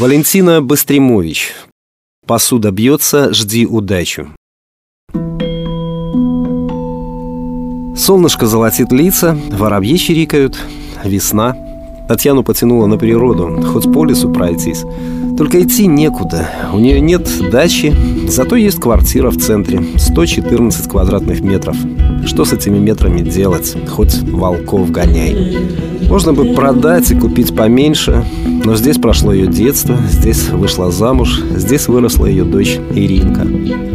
Валентина 0.00 0.62
Быстремович. 0.62 1.52
Посуда 2.26 2.70
бьется, 2.70 3.34
жди 3.34 3.66
удачу. 3.66 4.30
Солнышко 7.94 8.46
золотит 8.46 8.92
лица, 8.92 9.38
воробьи 9.50 9.98
чирикают, 9.98 10.58
весна. 11.04 11.54
Татьяну 12.08 12.42
потянуло 12.42 12.86
на 12.86 12.96
природу, 12.96 13.62
хоть 13.62 13.92
по 13.92 14.06
лесу 14.06 14.32
пройтись. 14.32 14.84
Только 15.40 15.62
идти 15.62 15.86
некуда. 15.86 16.50
У 16.70 16.78
нее 16.78 17.00
нет 17.00 17.26
дачи, 17.50 17.94
зато 18.28 18.56
есть 18.56 18.78
квартира 18.78 19.30
в 19.30 19.38
центре. 19.38 19.82
114 19.96 20.86
квадратных 20.86 21.40
метров. 21.40 21.78
Что 22.26 22.44
с 22.44 22.52
этими 22.52 22.76
метрами 22.76 23.22
делать? 23.22 23.74
Хоть 23.88 24.20
волков 24.20 24.90
гоняй. 24.90 25.56
Можно 26.10 26.34
бы 26.34 26.52
продать 26.52 27.10
и 27.10 27.14
купить 27.14 27.56
поменьше, 27.56 28.22
но 28.66 28.76
здесь 28.76 28.98
прошло 28.98 29.32
ее 29.32 29.46
детство, 29.46 29.96
здесь 30.10 30.50
вышла 30.50 30.92
замуж, 30.92 31.40
здесь 31.56 31.88
выросла 31.88 32.26
ее 32.26 32.44
дочь 32.44 32.78
Иринка. 32.94 33.46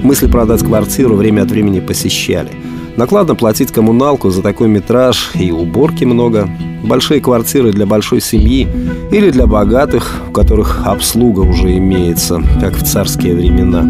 Мысли 0.02 0.26
продать 0.26 0.64
квартиру 0.64 1.14
время 1.16 1.44
от 1.44 1.52
времени 1.52 1.80
посещали. 1.80 2.50
Накладно 2.98 3.36
платить 3.36 3.72
коммуналку 3.72 4.32
за 4.32 4.42
такой 4.42 4.68
метраж 4.68 5.30
и 5.36 5.52
уборки 5.52 6.06
много. 6.06 6.50
Большие 6.86 7.20
квартиры 7.20 7.72
для 7.72 7.88
большой 7.88 8.22
семьи 8.22 8.68
или 9.12 9.32
для 9.32 9.48
богатых, 9.48 10.22
у 10.30 10.32
которых 10.32 10.86
обслуга 10.86 11.40
уже 11.40 11.76
имеется, 11.78 12.44
как 12.62 12.76
в 12.76 12.84
царские 12.86 13.34
времена. 13.34 13.82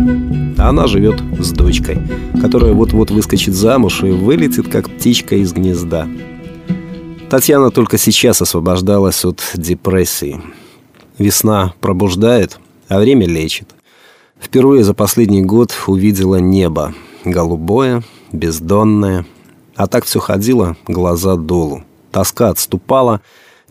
Она 0.57 0.87
живет 0.87 1.21
с 1.37 1.51
дочкой, 1.51 1.97
которая 2.41 2.73
вот-вот 2.73 3.11
выскочит 3.11 3.53
замуж 3.53 4.01
и 4.03 4.11
вылетит, 4.11 4.69
как 4.69 4.89
птичка 4.89 5.35
из 5.35 5.51
гнезда. 5.51 6.07
Татьяна 7.29 7.69
только 7.69 7.97
сейчас 7.97 8.41
освобождалась 8.41 9.25
от 9.25 9.41
депрессии. 9.55 10.39
Весна 11.17 11.73
пробуждает, 11.81 12.59
а 12.87 12.99
время 12.99 13.27
лечит. 13.27 13.75
Впервые 14.39 14.85
за 14.85 14.93
последний 14.93 15.41
год 15.41 15.73
увидела 15.87 16.37
небо. 16.37 16.93
Голубое, 17.25 18.03
бездонное. 18.31 19.25
А 19.75 19.87
так 19.87 20.05
все 20.05 20.21
ходило, 20.21 20.77
глаза 20.87 21.35
долу. 21.35 21.83
Тоска 22.15 22.47
отступала, 22.47 23.19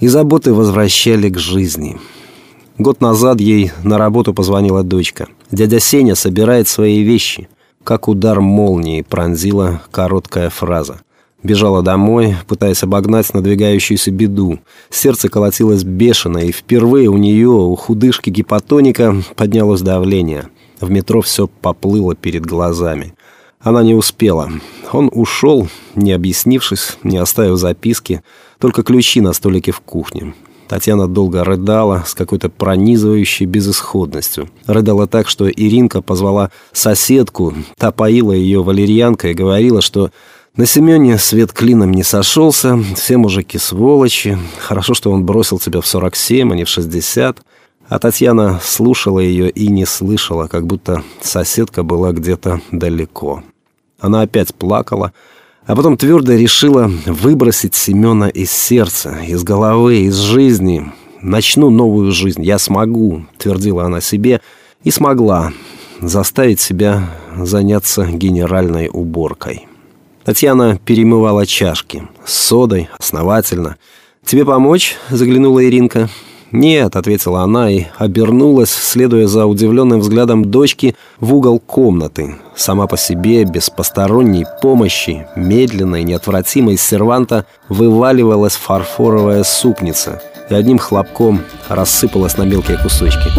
и 0.00 0.06
заботы 0.06 0.52
возвращали 0.52 1.30
к 1.30 1.38
жизни. 1.38 1.96
Год 2.76 3.00
назад 3.00 3.40
ей 3.40 3.72
на 3.84 3.96
работу 3.96 4.34
позвонила 4.34 4.82
дочка. 4.82 5.28
Дядя 5.50 5.80
Сеня 5.80 6.14
собирает 6.14 6.68
свои 6.68 7.00
вещи. 7.00 7.48
Как 7.84 8.06
удар 8.06 8.42
молнии 8.42 9.00
пронзила 9.00 9.80
короткая 9.90 10.50
фраза. 10.50 11.00
Бежала 11.42 11.80
домой, 11.80 12.36
пытаясь 12.46 12.82
обогнать 12.82 13.32
надвигающуюся 13.32 14.10
беду. 14.10 14.58
Сердце 14.90 15.30
колотилось 15.30 15.82
бешено, 15.82 16.36
и 16.36 16.52
впервые 16.52 17.08
у 17.08 17.16
нее, 17.16 17.48
у 17.48 17.74
худышки 17.76 18.28
гипотоника, 18.28 19.22
поднялось 19.36 19.80
давление. 19.80 20.50
В 20.82 20.90
метро 20.90 21.22
все 21.22 21.46
поплыло 21.46 22.14
перед 22.14 22.44
глазами. 22.44 23.14
Она 23.64 23.82
не 23.82 23.94
успела. 23.94 24.52
Он 24.92 25.10
ушел, 25.10 25.68
не 25.94 26.12
объяснившись, 26.12 26.98
не 27.02 27.16
оставив 27.16 27.56
записки, 27.56 28.22
только 28.60 28.82
ключи 28.82 29.22
на 29.22 29.32
столике 29.32 29.72
в 29.72 29.80
кухне. 29.80 30.34
Татьяна 30.68 31.08
долго 31.08 31.44
рыдала 31.44 32.04
с 32.06 32.14
какой-то 32.14 32.50
пронизывающей 32.50 33.46
безысходностью. 33.46 34.50
Рыдала 34.66 35.06
так, 35.06 35.28
что 35.28 35.50
Иринка 35.50 36.02
позвала 36.02 36.50
соседку, 36.72 37.54
та 37.78 37.90
поила 37.90 38.32
ее 38.32 38.62
валерьянкой 38.62 39.32
и 39.32 39.34
говорила, 39.34 39.80
что 39.80 40.10
на 40.56 40.66
Семене 40.66 41.18
свет 41.18 41.52
клином 41.52 41.92
не 41.92 42.02
сошелся, 42.02 42.78
все 42.96 43.16
мужики 43.16 43.56
сволочи. 43.58 44.38
Хорошо, 44.58 44.92
что 44.92 45.10
он 45.10 45.24
бросил 45.24 45.58
тебя 45.58 45.80
в 45.80 45.86
47, 45.86 46.52
а 46.52 46.54
не 46.54 46.64
в 46.64 46.68
60. 46.68 47.38
А 47.88 47.98
Татьяна 47.98 48.60
слушала 48.62 49.20
ее 49.20 49.50
и 49.50 49.68
не 49.68 49.86
слышала, 49.86 50.48
как 50.48 50.66
будто 50.66 51.02
соседка 51.22 51.82
была 51.82 52.12
где-то 52.12 52.60
далеко. 52.70 53.42
Она 53.98 54.22
опять 54.22 54.54
плакала, 54.54 55.12
а 55.66 55.74
потом 55.74 55.96
твердо 55.96 56.34
решила 56.34 56.90
выбросить 57.06 57.74
Семена 57.74 58.28
из 58.28 58.50
сердца, 58.50 59.18
из 59.26 59.42
головы, 59.42 60.02
из 60.02 60.16
жизни. 60.16 60.92
«Начну 61.20 61.70
новую 61.70 62.12
жизнь, 62.12 62.42
я 62.42 62.58
смогу»,— 62.58 63.24
твердила 63.38 63.84
она 63.84 64.02
себе, 64.02 64.42
и 64.82 64.90
смогла 64.90 65.52
заставить 66.02 66.60
себя 66.60 67.08
заняться 67.38 68.06
генеральной 68.06 68.90
уборкой. 68.92 69.66
Татьяна 70.24 70.78
перемывала 70.84 71.46
чашки. 71.46 72.08
С 72.24 72.34
содой, 72.34 72.88
основательно. 72.98 73.76
«Тебе 74.24 74.44
помочь?»— 74.44 74.96
заглянула 75.10 75.64
Иринка. 75.64 76.08
«Нет»,— 76.54 76.94
ответила 76.96 77.40
она 77.40 77.68
и 77.68 77.86
обернулась, 77.98 78.70
следуя 78.70 79.26
за 79.26 79.44
удивленным 79.44 79.98
взглядом 79.98 80.44
дочки 80.44 80.94
в 81.18 81.34
угол 81.34 81.58
комнаты. 81.58 82.36
Сама 82.54 82.86
по 82.86 82.96
себе, 82.96 83.42
без 83.42 83.70
посторонней 83.70 84.46
помощи, 84.62 85.26
медленно 85.34 85.96
и 85.96 86.04
неотвратимо 86.04 86.70
из 86.70 86.80
серванта 86.80 87.44
вываливалась 87.68 88.54
фарфоровая 88.54 89.42
супница 89.42 90.22
и 90.48 90.54
одним 90.54 90.78
хлопком 90.78 91.40
рассыпалась 91.68 92.36
на 92.36 92.44
мелкие 92.44 92.78
кусочки. 92.78 93.36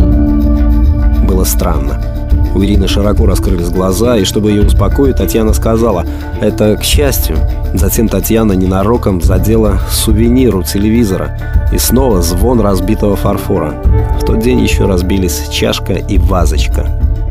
Было 1.26 1.46
странно. 1.46 2.15
У 2.56 2.64
Ирины 2.64 2.88
широко 2.88 3.26
раскрылись 3.26 3.70
глаза, 3.70 4.16
и 4.16 4.24
чтобы 4.24 4.50
ее 4.50 4.66
успокоить, 4.66 5.18
Татьяна 5.18 5.52
сказала 5.52 6.06
«Это 6.40 6.78
к 6.78 6.84
счастью». 6.84 7.36
Затем 7.74 8.08
Татьяна 8.08 8.54
ненароком 8.54 9.22
задела 9.22 9.80
сувенир 9.92 10.56
у 10.56 10.64
телевизора, 10.64 11.38
и 11.74 11.78
снова 11.78 12.22
звон 12.22 12.62
разбитого 12.62 13.18
фарфора. 13.18 13.74
В 14.22 14.26
тот 14.26 14.40
день 14.40 14.62
еще 14.62 14.86
разбились 14.86 15.50
чашка 15.50 15.96
и 15.96 16.18
вазочка. 16.18 16.88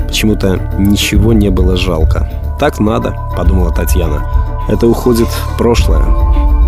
Почему-то 0.06 0.60
ничего 0.78 1.32
не 1.32 1.48
было 1.48 1.74
жалко. 1.78 2.30
«Так 2.60 2.78
надо»,— 2.78 3.16
подумала 3.36 3.72
Татьяна. 3.72 4.22
«Это 4.68 4.86
уходит 4.86 5.28
в 5.28 5.56
прошлое». 5.56 6.04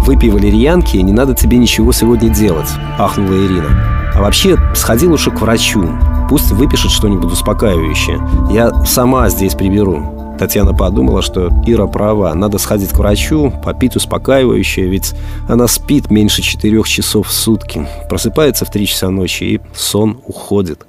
«Выпей 0.06 0.30
валерьянки, 0.30 0.96
и 0.96 1.02
не 1.02 1.12
надо 1.12 1.34
тебе 1.34 1.58
ничего 1.58 1.92
сегодня 1.92 2.30
делать»,— 2.30 2.70
ахнула 2.98 3.34
Ирина. 3.34 3.68
«А 4.14 4.22
вообще, 4.22 4.56
сходи 4.74 5.06
лучше 5.06 5.30
к 5.30 5.42
врачу. 5.42 5.86
Пусть 6.28 6.50
выпишет 6.50 6.90
что-нибудь 6.90 7.32
успокаивающее. 7.32 8.20
Я 8.50 8.84
сама 8.84 9.28
здесь 9.28 9.54
приберу». 9.54 10.36
Татьяна 10.38 10.74
подумала, 10.74 11.22
что 11.22 11.48
Ира 11.66 11.86
права. 11.86 12.34
Надо 12.34 12.58
сходить 12.58 12.90
к 12.90 12.98
врачу, 12.98 13.52
попить 13.64 13.96
успокаивающее, 13.96 14.86
ведь 14.86 15.14
она 15.48 15.66
спит 15.66 16.10
меньше 16.10 16.42
четырех 16.42 16.86
часов 16.88 17.28
в 17.28 17.32
сутки. 17.32 17.86
Просыпается 18.10 18.64
в 18.64 18.70
три 18.70 18.86
часа 18.86 19.08
ночи, 19.08 19.44
и 19.44 19.60
сон 19.74 20.20
уходит. 20.26 20.86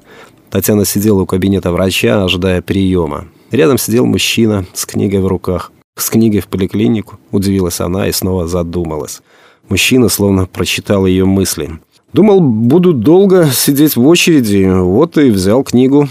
Татьяна 0.50 0.86
сидела 0.86 1.22
у 1.22 1.26
кабинета 1.26 1.72
врача, 1.72 2.24
ожидая 2.24 2.62
приема. 2.62 3.26
Рядом 3.52 3.78
сидел 3.78 4.06
мужчина 4.06 4.66
с 4.74 4.86
книгой 4.86 5.22
в 5.22 5.28
руках. 5.28 5.72
«С 5.98 6.10
книгой 6.10 6.42
в 6.42 6.48
поликлинику?»– 6.48 7.18
удивилась 7.32 7.80
она 7.80 8.08
и 8.08 8.12
снова 8.12 8.48
задумалась. 8.48 9.22
Мужчина 9.70 10.10
словно 10.10 10.46
прочитал 10.46 11.06
ее 11.06 11.26
мысли. 11.26 11.80
Думал, 12.18 12.42
буду 12.42 12.94
долго 12.94 13.48
сидеть 13.54 13.96
в 13.96 14.08
очереди, 14.08 14.68
вот 14.68 15.20
и 15.20 15.30
взял 15.30 15.64
книгу. 15.64 16.10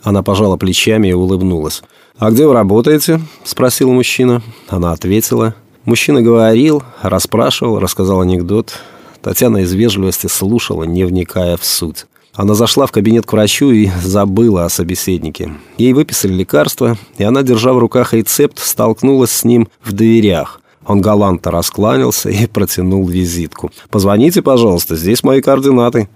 Она 0.00 0.22
пожала 0.22 0.56
плечами 0.56 1.08
и 1.08 1.12
улыбнулась. 1.12 1.82
«А 2.18 2.30
где 2.30 2.46
вы 2.46 2.54
работаете?»– 2.54 3.20
спросил 3.44 3.90
мужчина. 3.90 4.42
Она 4.68 4.92
ответила. 4.92 5.56
Мужчина 5.84 6.22
говорил, 6.22 6.84
расспрашивал, 7.02 7.80
рассказал 7.80 8.20
анекдот. 8.20 8.78
Татьяна 9.22 9.62
из 9.62 9.72
вежливости 9.72 10.28
слушала, 10.28 10.84
не 10.84 11.02
вникая 11.02 11.56
в 11.56 11.64
суть. 11.64 12.06
Она 12.32 12.54
зашла 12.54 12.86
в 12.86 12.92
кабинет 12.92 13.26
к 13.26 13.32
врачу 13.32 13.72
и 13.72 13.90
забыла 14.04 14.66
о 14.66 14.68
собеседнике. 14.68 15.52
Ей 15.78 15.94
выписали 15.94 16.32
лекарство, 16.32 16.96
и 17.18 17.24
она, 17.24 17.42
держа 17.42 17.72
в 17.72 17.78
руках 17.78 18.14
рецепт, 18.14 18.60
столкнулась 18.60 19.32
с 19.32 19.42
ним 19.42 19.66
в 19.82 19.94
дверях. 19.94 20.60
Он 20.86 21.00
галантно 21.00 21.50
раскланялся 21.50 22.30
и 22.30 22.46
протянул 22.46 23.06
визитку. 23.06 23.70
«Позвоните, 23.90 24.42
пожалуйста, 24.42 24.96
здесь 24.96 25.22
мои 25.22 25.40
координаты». 25.40 26.08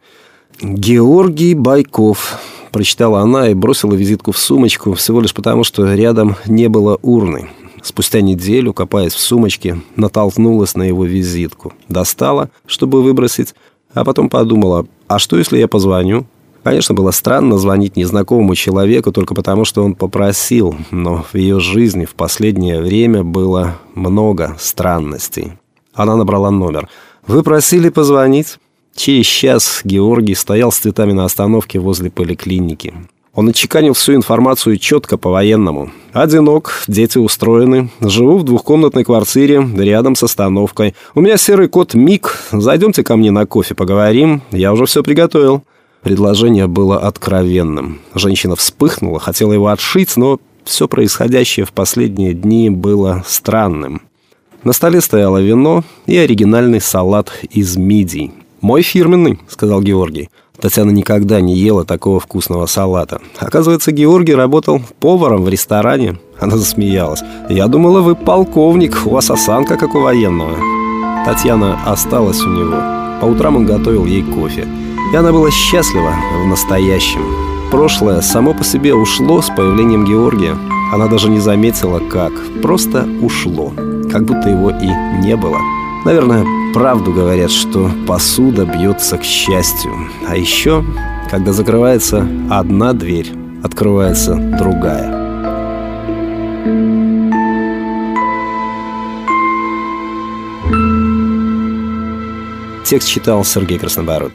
«Георгий 0.61 1.55
Байков»,– 1.55 2.39
прочитала 2.73 3.21
она 3.21 3.49
и 3.49 3.55
бросила 3.55 3.95
визитку 3.95 4.33
в 4.33 4.39
сумочку, 4.39 4.95
всего 4.95 5.21
лишь 5.21 5.35
потому, 5.35 5.65
что 5.65 5.93
рядом 5.93 6.37
не 6.47 6.69
было 6.69 6.99
урны. 7.03 7.51
Спустя 7.83 8.21
неделю, 8.21 8.73
копаясь 8.73 9.13
в 9.13 9.21
сумочке, 9.21 9.81
натолкнулась 9.97 10.75
на 10.75 10.85
его 10.85 11.05
визитку. 11.05 11.75
Достала, 11.89 12.51
чтобы 12.67 13.03
выбросить, 13.03 13.55
а 13.93 14.05
потом 14.05 14.31
подумала, 14.31 14.87
а 15.07 15.19
что, 15.19 15.37
если 15.37 15.59
я 15.59 15.69
позвоню? 15.69 16.27
Конечно, 16.65 16.95
было 16.95 17.11
странно 17.11 17.59
звонить 17.59 17.95
незнакомому 17.95 18.55
человеку 18.55 19.13
только 19.13 19.35
потому, 19.35 19.67
что 19.67 19.85
он 19.85 19.95
попросил, 19.95 20.75
но 20.91 21.23
в 21.31 21.37
ее 21.37 21.61
жизни 21.61 22.07
в 22.07 22.15
последнее 22.15 22.81
время 22.81 23.23
было 23.23 23.77
много 23.95 24.57
странностей. 24.59 25.53
Она 25.93 26.17
набрала 26.17 26.51
номер. 26.51 26.89
«Вы 27.27 27.43
просили 27.43 27.91
позвонить?» 27.91 28.59
Через 28.97 29.27
час 29.27 29.81
Георгий 29.85 30.35
стоял 30.35 30.73
с 30.73 30.79
цветами 30.79 31.13
на 31.13 31.27
остановке 31.27 31.79
возле 31.81 32.11
поликлиники. 32.11 32.95
Он 33.35 33.49
отчеканил 33.49 33.93
всю 33.93 34.15
информацию 34.15 34.79
четко 34.79 35.19
по-военному. 35.19 35.91
«Одинок, 36.13 36.85
дети 36.87 37.19
устроены, 37.19 37.91
живу 38.01 38.39
в 38.39 38.45
двухкомнатной 38.45 39.05
квартире 39.05 39.69
рядом 39.77 40.15
с 40.15 40.23
остановкой. 40.23 40.95
У 41.15 41.21
меня 41.21 41.37
серый 41.37 41.69
кот 41.69 41.93
Мик, 41.93 42.39
зайдемте 42.53 43.03
ко 43.03 43.17
мне 43.17 43.31
на 43.31 43.45
кофе, 43.45 43.75
поговорим, 43.75 44.41
я 44.51 44.73
уже 44.73 44.87
все 44.87 45.03
приготовил». 45.03 45.63
Предложение 46.05 46.67
было 46.67 46.99
откровенным. 46.99 48.01
Женщина 48.15 48.57
вспыхнула, 48.57 49.19
хотела 49.19 49.55
его 49.55 49.69
отшить, 49.69 50.19
но 50.19 50.39
все 50.63 50.87
происходящее 50.87 51.65
в 51.65 51.73
последние 51.73 52.35
дни 52.35 52.69
было 52.69 53.25
странным. 53.27 54.03
На 54.65 54.75
столе 54.75 55.01
стояло 55.01 55.39
вино 55.39 55.83
и 56.05 56.19
оригинальный 56.19 56.83
салат 56.83 57.33
из 57.51 57.77
мидий. 57.79 58.33
«Мой 58.61 58.83
фирменный»,— 58.83 59.41
сказал 59.49 59.81
Георгий. 59.81 60.29
Татьяна 60.61 60.91
никогда 60.91 61.41
не 61.41 61.57
ела 61.57 61.87
такого 61.87 62.21
вкусного 62.21 62.67
салата. 62.67 63.23
Оказывается, 63.39 63.91
Георгий 63.91 64.35
работал 64.35 64.83
поваром 65.01 65.43
в 65.43 65.49
ресторане. 65.49 66.19
Она 66.39 66.59
засмеялась. 66.59 67.23
«Я 67.49 67.67
думала, 67.67 68.03
вы 68.03 68.15
полковник, 68.15 69.07
у 69.07 69.11
вас 69.11 69.31
осанка, 69.31 69.79
как 69.79 69.95
у 69.95 70.01
военного». 70.01 70.57
Татьяна 71.25 71.81
осталась 71.87 72.43
у 72.43 72.51
него. 72.51 72.77
По 73.23 73.25
утрам 73.25 73.57
он 73.57 73.65
готовил 73.65 74.05
ей 74.05 74.23
кофе. 74.23 74.67
И 75.13 75.17
она 75.17 75.33
была 75.33 75.51
счастлива 75.51 76.15
в 76.43 76.47
настоящем. 76.47 77.23
Прошлое 77.71 78.21
само 78.21 78.55
по 78.55 78.65
себе 78.65 78.95
ушло 78.95 79.43
с 79.43 79.49
появлением 79.49 80.05
Георгия. 80.05 80.57
Она 80.93 81.09
даже 81.09 81.29
не 81.29 81.41
заметила, 81.41 81.99
как. 81.99 82.33
Просто 82.63 83.09
ушло. 83.21 83.73
Как 84.11 84.25
будто 84.25 84.49
его 84.49 84.71
и 84.71 84.87
не 85.25 85.37
было. 85.37 85.59
Наверное, 86.05 86.45
правду 86.75 87.13
говорят, 87.13 87.51
что 87.51 87.91
посуда 88.07 88.65
бьется 88.65 89.17
к 89.17 89.25
счастью. 89.25 89.93
А 90.29 90.37
еще, 90.37 90.85
когда 91.31 91.53
закрывается 91.53 92.29
одна 92.51 92.93
дверь, 92.93 93.33
открывается 93.63 94.35
другая. 94.35 95.25
Текст 102.85 103.09
читал 103.09 103.45
Сергей 103.45 103.79
Краснобород. 103.79 104.35